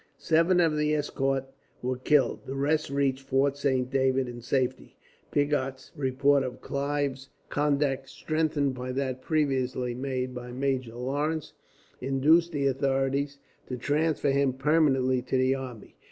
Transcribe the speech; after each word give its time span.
Seven 0.17 0.59
of 0.59 0.75
the 0.75 0.95
escort 0.95 1.45
were 1.83 1.99
killed, 1.99 2.47
the 2.47 2.55
rest 2.55 2.89
reached 2.89 3.21
Fort 3.29 3.55
Saint 3.55 3.91
David 3.91 4.27
in 4.27 4.41
safety. 4.41 4.97
Pigot's 5.29 5.91
report 5.95 6.41
of 6.43 6.59
Clive's 6.59 7.29
conduct, 7.49 8.09
strengthened 8.09 8.73
by 8.73 8.91
that 8.93 9.21
previously 9.21 9.93
made 9.93 10.33
by 10.33 10.51
Major 10.51 10.95
Lawrence, 10.95 11.53
induced 11.99 12.51
the 12.51 12.65
authorities 12.65 13.37
to 13.67 13.77
transfer 13.77 14.31
him 14.31 14.53
permanently 14.53 15.21
to 15.21 15.37
the 15.37 15.53
army. 15.53 15.95